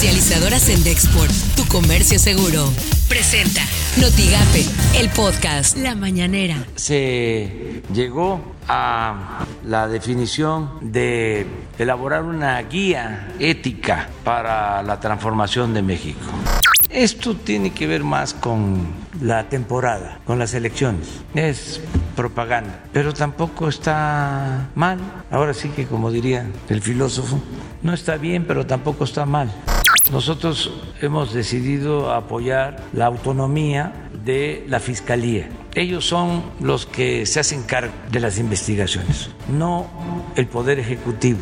Comercializadoras 0.00 0.70
en 0.70 0.82
Dexport, 0.82 1.30
tu 1.56 1.66
comercio 1.66 2.18
seguro. 2.18 2.64
Presenta 3.06 3.60
Notigape, 4.00 4.64
el 4.98 5.10
podcast 5.10 5.76
La 5.76 5.94
Mañanera. 5.94 6.56
Se 6.74 7.82
llegó 7.92 8.40
a 8.66 9.44
la 9.62 9.88
definición 9.88 10.70
de 10.80 11.46
elaborar 11.78 12.22
una 12.22 12.62
guía 12.62 13.34
ética 13.40 14.08
para 14.24 14.82
la 14.82 14.98
transformación 15.00 15.74
de 15.74 15.82
México. 15.82 16.30
Esto 16.88 17.36
tiene 17.36 17.74
que 17.74 17.86
ver 17.86 18.02
más 18.02 18.32
con 18.32 18.86
la 19.20 19.50
temporada, 19.50 20.18
con 20.24 20.38
las 20.38 20.54
elecciones. 20.54 21.08
Es 21.34 21.78
propaganda, 22.16 22.84
pero 22.94 23.12
tampoco 23.12 23.68
está 23.68 24.70
mal. 24.74 24.98
Ahora 25.30 25.52
sí 25.52 25.68
que, 25.68 25.84
como 25.84 26.10
diría 26.10 26.46
el 26.70 26.80
filósofo, 26.80 27.38
no 27.82 27.92
está 27.92 28.16
bien, 28.16 28.46
pero 28.46 28.64
tampoco 28.64 29.04
está 29.04 29.26
mal. 29.26 29.52
Nosotros 30.12 30.72
hemos 31.00 31.32
decidido 31.32 32.12
apoyar 32.12 32.82
la 32.92 33.06
autonomía 33.06 34.08
de 34.24 34.64
la 34.68 34.80
Fiscalía. 34.80 35.48
Ellos 35.74 36.04
son 36.04 36.42
los 36.60 36.84
que 36.84 37.26
se 37.26 37.38
hacen 37.38 37.62
cargo 37.62 37.92
de 38.10 38.18
las 38.18 38.38
investigaciones, 38.38 39.30
no 39.48 39.86
el 40.34 40.48
Poder 40.48 40.80
Ejecutivo. 40.80 41.40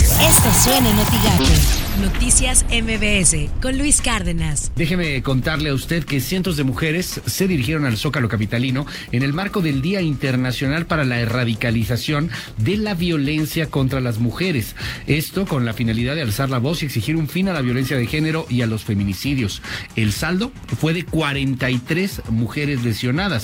Esto 0.00 0.50
suena 0.54 0.88
en 0.88 1.85
Noticias 2.00 2.66
MBS 2.70 3.50
con 3.62 3.78
Luis 3.78 4.02
Cárdenas. 4.02 4.70
Déjeme 4.76 5.22
contarle 5.22 5.70
a 5.70 5.74
usted 5.74 6.04
que 6.04 6.20
cientos 6.20 6.56
de 6.56 6.64
mujeres 6.64 7.22
se 7.24 7.48
dirigieron 7.48 7.86
al 7.86 7.96
Zócalo 7.96 8.28
Capitalino 8.28 8.86
en 9.12 9.22
el 9.22 9.32
marco 9.32 9.62
del 9.62 9.80
Día 9.80 10.02
Internacional 10.02 10.86
para 10.86 11.04
la 11.04 11.20
Erradicalización 11.20 12.30
de 12.58 12.76
la 12.76 12.94
Violencia 12.94 13.70
contra 13.70 14.00
las 14.00 14.18
Mujeres. 14.18 14.76
Esto 15.06 15.46
con 15.46 15.64
la 15.64 15.72
finalidad 15.72 16.14
de 16.14 16.22
alzar 16.22 16.50
la 16.50 16.58
voz 16.58 16.82
y 16.82 16.86
exigir 16.86 17.16
un 17.16 17.28
fin 17.28 17.48
a 17.48 17.54
la 17.54 17.62
violencia 17.62 17.96
de 17.96 18.06
género 18.06 18.46
y 18.50 18.60
a 18.60 18.66
los 18.66 18.84
feminicidios. 18.84 19.62
El 19.96 20.12
saldo 20.12 20.52
fue 20.78 20.92
de 20.92 21.04
43 21.04 22.22
mujeres 22.30 22.84
lesionadas 22.84 23.42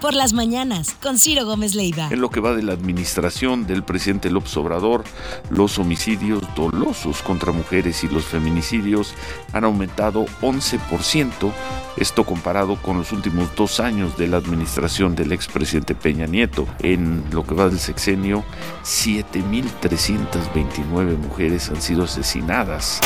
por 0.00 0.14
las 0.14 0.32
mañanas 0.32 0.96
con 1.02 1.18
Ciro 1.18 1.44
Gómez 1.44 1.74
Leiva. 1.74 2.08
En 2.10 2.20
lo 2.20 2.30
que 2.30 2.40
va 2.40 2.54
de 2.54 2.62
la 2.62 2.72
administración 2.72 3.66
del 3.66 3.82
presidente 3.82 4.30
López 4.30 4.56
Obrador, 4.56 5.04
los 5.50 5.78
homicidios 5.78 6.42
dolosos 6.54 7.22
contra 7.22 7.52
mujeres 7.52 8.04
y 8.04 8.08
los 8.08 8.24
feminicidios 8.24 9.14
han 9.52 9.64
aumentado 9.64 10.26
11%, 10.40 11.52
esto 11.96 12.24
comparado 12.24 12.76
con 12.76 12.98
los 12.98 13.12
últimos 13.12 13.54
dos 13.56 13.80
años 13.80 14.16
de 14.16 14.28
la 14.28 14.36
administración 14.36 15.14
del 15.14 15.32
expresidente 15.32 15.94
Peña 15.94 16.26
Nieto. 16.26 16.66
En 16.80 17.24
lo 17.32 17.44
que 17.44 17.54
va 17.54 17.68
del 17.68 17.78
sexenio, 17.78 18.44
7.329 18.84 21.16
mujeres 21.16 21.70
han 21.70 21.82
sido 21.82 22.04
asesinadas. 22.04 23.00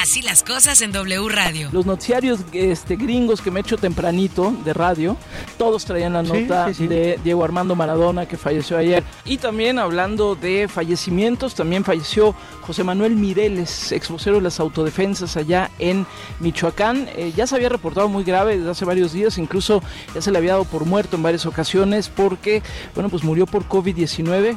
Así 0.00 0.22
las 0.22 0.42
cosas 0.42 0.80
en 0.80 0.92
W 0.92 1.28
Radio. 1.28 1.68
Los 1.72 1.84
noticiarios 1.84 2.40
este, 2.54 2.96
gringos 2.96 3.42
que 3.42 3.50
me 3.50 3.60
he 3.60 3.62
hecho 3.62 3.76
tempranito 3.76 4.50
de 4.64 4.72
radio, 4.72 5.14
todos 5.58 5.84
traían 5.84 6.14
la 6.14 6.22
nota 6.22 6.68
de 6.70 7.20
Diego 7.22 7.44
Armando 7.44 7.76
Maradona 7.76 8.26
que 8.26 8.38
falleció 8.38 8.78
ayer. 8.78 9.04
Y 9.26 9.36
también 9.36 9.78
hablando 9.78 10.36
de 10.36 10.68
fallecimientos, 10.68 11.54
también 11.54 11.84
falleció 11.84 12.34
José 12.62 12.82
Manuel 12.82 13.14
Mireles, 13.14 13.92
ex 13.92 14.08
vocero 14.08 14.36
de 14.36 14.42
las 14.42 14.58
autodefensas 14.58 15.36
allá 15.36 15.70
en 15.78 16.06
Michoacán. 16.38 17.06
Eh, 17.14 17.34
ya 17.36 17.46
se 17.46 17.56
había 17.56 17.68
reportado 17.68 18.08
muy 18.08 18.24
grave 18.24 18.56
desde 18.56 18.70
hace 18.70 18.86
varios 18.86 19.12
días, 19.12 19.36
incluso 19.36 19.82
ya 20.14 20.22
se 20.22 20.30
le 20.30 20.38
había 20.38 20.52
dado 20.52 20.64
por 20.64 20.86
muerto 20.86 21.16
en 21.16 21.22
varias 21.22 21.44
ocasiones 21.44 22.08
porque, 22.08 22.62
bueno, 22.94 23.10
pues 23.10 23.22
murió 23.22 23.44
por 23.44 23.68
COVID-19. 23.68 24.56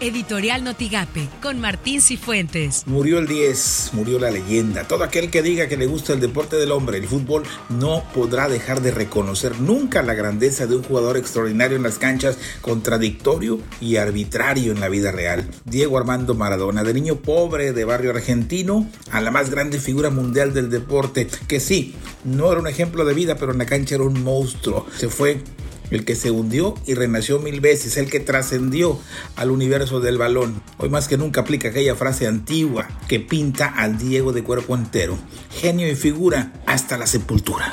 Editorial 0.00 0.64
Notigape, 0.64 1.28
con 1.40 1.60
Martín 1.60 2.00
Cifuentes. 2.00 2.84
Murió 2.86 3.18
el 3.18 3.26
10, 3.26 3.90
murió 3.92 4.18
la 4.18 4.30
leyenda. 4.30 4.84
Todo 4.88 5.04
aquel 5.04 5.30
que 5.30 5.42
diga 5.42 5.68
que 5.68 5.76
le 5.76 5.86
gusta 5.86 6.12
el 6.12 6.20
deporte 6.20 6.56
del 6.56 6.72
hombre, 6.72 6.98
el 6.98 7.06
fútbol, 7.06 7.44
no 7.68 8.02
podrá 8.12 8.48
dejar 8.48 8.82
de 8.82 8.90
reconocer 8.90 9.60
nunca 9.60 10.02
la 10.02 10.14
grandeza 10.14 10.66
de 10.66 10.76
un 10.76 10.82
jugador 10.82 11.16
extraordinario 11.16 11.76
en 11.76 11.82
las 11.82 11.98
canchas, 11.98 12.38
contradictorio 12.60 13.60
y 13.80 13.96
arbitrario 13.96 14.72
en 14.72 14.80
la 14.80 14.88
vida 14.88 15.12
real. 15.12 15.48
Diego 15.64 15.98
Armando 15.98 16.34
Maradona, 16.34 16.84
de 16.84 16.94
niño 16.94 17.16
pobre 17.16 17.72
de 17.72 17.84
barrio 17.84 18.10
argentino 18.10 18.88
a 19.10 19.20
la 19.20 19.30
más 19.30 19.50
grande 19.50 19.78
figura 19.78 20.10
mundial 20.10 20.52
del 20.52 20.70
deporte, 20.70 21.28
que 21.48 21.60
sí, 21.60 21.94
no 22.24 22.50
era 22.50 22.60
un 22.60 22.66
ejemplo 22.66 23.04
de 23.04 23.14
vida, 23.14 23.36
pero 23.36 23.52
en 23.52 23.58
la 23.58 23.66
cancha 23.66 23.94
era 23.94 24.04
un 24.04 24.22
monstruo. 24.22 24.86
Se 24.96 25.08
fue 25.08 25.42
el 25.90 26.04
que 26.04 26.14
se 26.14 26.30
hundió 26.30 26.74
y 26.86 26.94
renació 26.94 27.38
mil 27.38 27.60
veces, 27.60 27.96
el 27.96 28.10
que 28.10 28.20
trascendió 28.20 28.98
al 29.36 29.50
universo 29.50 30.00
del 30.00 30.18
balón. 30.18 30.62
Hoy 30.78 30.88
más 30.88 31.08
que 31.08 31.16
nunca 31.16 31.42
aplica 31.42 31.68
aquella 31.68 31.94
frase 31.94 32.26
antigua 32.26 32.88
que 33.08 33.20
pinta 33.20 33.66
al 33.66 33.98
Diego 33.98 34.32
de 34.32 34.42
cuerpo 34.42 34.74
entero, 34.74 35.16
genio 35.50 35.88
y 35.88 35.94
figura 35.94 36.52
hasta 36.66 36.98
la 36.98 37.06
sepultura. 37.06 37.72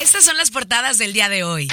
Estas 0.00 0.24
son 0.24 0.38
las 0.38 0.50
portadas 0.50 0.96
del 0.96 1.12
día 1.12 1.28
de 1.28 1.44
hoy. 1.44 1.68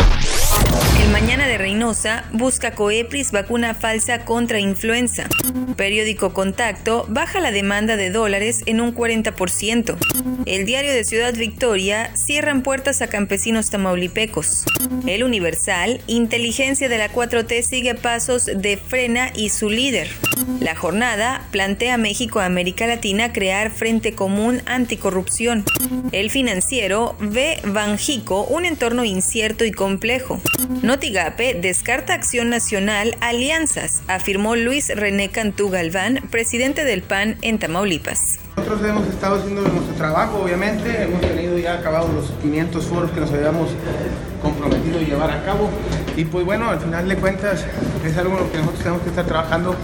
El 1.01 1.09
Mañana 1.13 1.47
de 1.47 1.57
Reynosa 1.57 2.25
busca 2.33 2.71
Coepris 2.71 3.31
vacuna 3.31 3.73
falsa 3.73 4.25
contra 4.25 4.59
influenza. 4.59 5.29
Periódico 5.77 6.33
Contacto 6.33 7.05
baja 7.07 7.39
la 7.39 7.51
demanda 7.51 7.95
de 7.95 8.09
dólares 8.09 8.63
en 8.66 8.81
un 8.81 8.93
40%. 8.93 9.95
El 10.45 10.66
diario 10.66 10.91
de 10.91 11.05
Ciudad 11.05 11.33
Victoria 11.33 12.13
cierran 12.16 12.63
puertas 12.63 13.01
a 13.01 13.07
campesinos 13.07 13.69
tamaulipecos. 13.69 14.66
El 15.05 15.23
Universal, 15.23 16.01
inteligencia 16.07 16.89
de 16.89 16.97
la 16.97 17.09
4T 17.09 17.63
sigue 17.63 17.95
pasos 17.95 18.45
de 18.45 18.75
Frena 18.75 19.31
y 19.33 19.49
su 19.49 19.69
líder. 19.69 20.09
La 20.59 20.75
jornada 20.75 21.47
plantea 21.51 21.93
a 21.93 21.97
México 21.97 22.41
América 22.41 22.87
Latina 22.87 23.31
crear 23.31 23.71
frente 23.71 24.13
común 24.13 24.61
anticorrupción. 24.66 25.63
El 26.11 26.29
financiero 26.29 27.16
ve 27.19 27.61
Un 28.25 28.66
entorno 28.66 29.05
incierto 29.05 29.63
y 29.63 29.72
complejo. 29.72 30.41
Notigape 30.81 31.53
descarta 31.53 32.13
Acción 32.13 32.50
Nacional 32.50 33.16
alianzas, 33.22 34.01
afirmó 34.07 34.55
Luis 34.55 34.89
René 34.94 35.29
Cantú 35.29 35.69
Galván, 35.69 36.23
presidente 36.31 36.83
del 36.83 37.03
PAN 37.03 37.38
en 37.41 37.59
Tamaulipas. 37.59 38.39
Nosotros 38.55 38.89
hemos 38.89 39.07
estado 39.07 39.35
haciendo 39.35 39.61
nuestro 39.61 39.94
trabajo, 39.95 40.41
obviamente, 40.44 41.03
hemos 41.03 41.22
tenido 41.22 41.59
ya 41.59 41.75
acabados 41.75 42.11
los 42.13 42.31
500 42.41 42.85
foros 42.85 43.11
que 43.11 43.19
nos 43.19 43.31
habíamos 43.31 43.69
comprometido 44.41 44.97
a 44.99 45.01
llevar 45.03 45.31
a 45.31 45.45
cabo 45.45 45.69
y 46.16 46.25
pues 46.25 46.44
bueno, 46.44 46.69
al 46.69 46.79
final 46.79 47.07
de 47.07 47.16
cuentas 47.17 47.66
es 48.03 48.17
algo 48.17 48.34
en 48.34 48.44
lo 48.44 48.51
que 48.51 48.57
nosotros 48.57 48.79
tenemos 48.79 49.01
que 49.03 49.09
estar 49.09 49.25
trabajando 49.25 49.75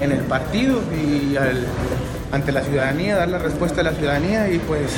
en 0.00 0.12
el 0.12 0.20
partido 0.24 0.80
y 0.92 1.36
ante 2.32 2.52
la 2.52 2.62
ciudadanía, 2.62 3.16
dar 3.16 3.28
la 3.28 3.38
respuesta 3.38 3.80
a 3.80 3.84
la 3.84 3.92
ciudadanía 3.92 4.50
y 4.50 4.58
pues 4.58 4.90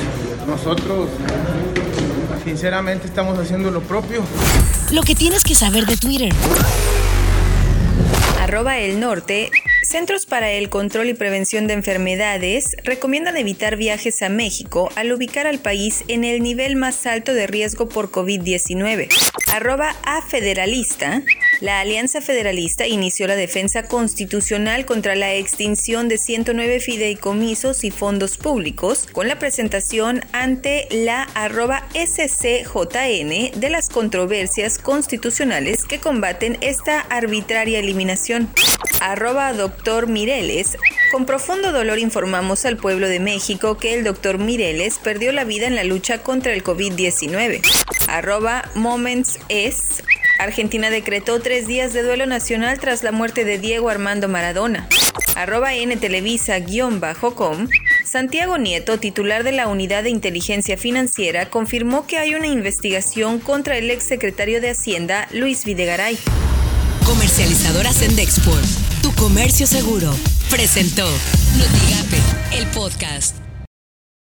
nosotros 0.47 1.09
sinceramente 2.43 3.07
estamos 3.07 3.37
haciendo 3.39 3.71
lo 3.71 3.81
propio. 3.81 4.23
Lo 4.91 5.01
que 5.01 5.15
tienes 5.15 5.43
que 5.43 5.55
saber 5.55 5.85
de 5.85 5.97
Twitter. 5.97 6.33
Arroba 8.39 8.77
el 8.77 8.99
norte. 8.99 9.49
Centros 9.83 10.25
para 10.25 10.51
el 10.51 10.69
Control 10.69 11.09
y 11.09 11.13
Prevención 11.13 11.67
de 11.67 11.73
Enfermedades 11.73 12.75
recomiendan 12.83 13.37
evitar 13.37 13.75
viajes 13.75 14.21
a 14.21 14.29
México 14.29 14.89
al 14.95 15.11
ubicar 15.11 15.45
al 15.45 15.59
país 15.59 16.03
en 16.07 16.23
el 16.23 16.41
nivel 16.41 16.75
más 16.75 17.05
alto 17.05 17.33
de 17.33 17.47
riesgo 17.47 17.87
por 17.87 18.11
COVID-19. 18.11 19.09
Arroba 19.53 19.95
a 20.03 20.21
federalista. 20.21 21.21
La 21.61 21.79
Alianza 21.79 22.21
Federalista 22.21 22.87
inició 22.87 23.27
la 23.27 23.35
defensa 23.35 23.83
constitucional 23.83 24.85
contra 24.85 25.15
la 25.15 25.33
extinción 25.33 26.07
de 26.07 26.17
109 26.17 26.79
fideicomisos 26.79 27.83
y 27.83 27.91
fondos 27.91 28.37
públicos 28.37 29.07
con 29.11 29.27
la 29.27 29.39
presentación 29.39 30.25
ante 30.31 30.87
la 30.91 31.23
arroba 31.35 31.87
SCJN 31.93 33.59
de 33.59 33.69
las 33.69 33.89
controversias 33.89 34.77
constitucionales 34.77 35.85
que 35.85 35.99
combaten 35.99 36.57
esta 36.61 36.99
arbitraria 36.99 37.79
eliminación. 37.79 38.49
Arroba 38.99 39.53
doctor 39.53 40.07
Mireles. 40.07 40.77
Con 41.11 41.25
profundo 41.25 41.71
dolor 41.71 41.99
informamos 41.99 42.65
al 42.65 42.77
pueblo 42.77 43.07
de 43.07 43.19
México 43.19 43.77
que 43.77 43.93
el 43.93 44.03
doctor 44.03 44.39
Mireles 44.39 44.97
perdió 44.97 45.31
la 45.31 45.43
vida 45.43 45.67
en 45.67 45.75
la 45.75 45.83
lucha 45.83 46.23
contra 46.23 46.53
el 46.53 46.63
COVID-19. 46.63 47.61
Arroba 48.07 48.69
Moments 48.75 49.39
es 49.49 50.02
Argentina 50.39 50.89
decretó 50.89 51.39
tres 51.39 51.67
días 51.67 51.93
de 51.93 52.03
duelo 52.03 52.25
nacional 52.25 52.79
tras 52.79 53.03
la 53.03 53.11
muerte 53.11 53.45
de 53.45 53.59
Diego 53.59 53.89
Armando 53.89 54.27
Maradona. 54.27 54.87
Arroba 55.35 55.73
N 55.73 55.95
Televisa-com. 55.97 57.67
Santiago 58.05 58.57
Nieto, 58.57 58.99
titular 58.99 59.43
de 59.43 59.51
la 59.51 59.67
Unidad 59.67 60.03
de 60.03 60.09
Inteligencia 60.09 60.77
Financiera, 60.77 61.49
confirmó 61.49 62.05
que 62.05 62.17
hay 62.17 62.35
una 62.35 62.47
investigación 62.47 63.39
contra 63.39 63.77
el 63.77 63.89
exsecretario 63.89 64.61
de 64.61 64.71
Hacienda, 64.71 65.27
Luis 65.31 65.65
Videgaray. 65.65 66.17
Comercializadoras 67.05 68.01
en 68.01 68.15
Dexport. 68.15 68.65
Tu 69.01 69.11
comercio 69.15 69.67
seguro. 69.67 70.13
Presentó 70.49 71.05
Notigape, 71.57 72.57
el 72.57 72.67
podcast. 72.67 73.42